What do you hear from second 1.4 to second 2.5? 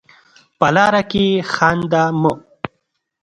خانده مه.